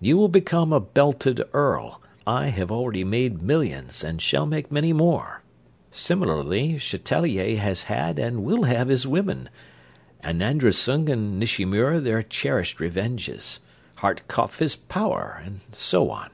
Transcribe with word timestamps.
You 0.00 0.16
will 0.16 0.28
become 0.30 0.72
a 0.72 0.80
belted 0.80 1.42
earl. 1.52 2.00
I 2.26 2.46
have 2.46 2.72
already 2.72 3.04
made 3.04 3.42
millions, 3.42 4.02
and 4.02 4.18
shall 4.22 4.46
make 4.46 4.72
many 4.72 4.94
more. 4.94 5.42
Similarly, 5.92 6.78
Chatelier 6.78 7.58
has 7.58 7.82
had 7.82 8.18
and 8.18 8.44
will 8.44 8.62
have 8.62 8.88
his 8.88 9.06
women, 9.06 9.50
Anandrusung 10.24 11.10
and 11.10 11.38
Nishimura 11.38 12.00
their 12.02 12.22
cherished 12.22 12.80
revenges. 12.80 13.60
Hartkopf 13.98 14.56
his 14.58 14.74
power, 14.74 15.42
and 15.44 15.60
so 15.74 16.10
on." 16.10 16.30